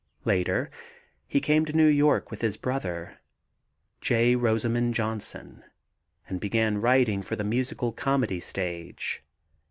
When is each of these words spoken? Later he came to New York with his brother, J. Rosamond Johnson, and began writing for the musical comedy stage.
Later 0.25 0.71
he 1.27 1.39
came 1.39 1.63
to 1.63 1.73
New 1.73 1.85
York 1.85 2.31
with 2.31 2.41
his 2.41 2.57
brother, 2.57 3.19
J. 4.01 4.35
Rosamond 4.35 4.95
Johnson, 4.95 5.63
and 6.27 6.39
began 6.41 6.81
writing 6.81 7.21
for 7.21 7.35
the 7.35 7.43
musical 7.43 7.91
comedy 7.91 8.39
stage. 8.39 9.21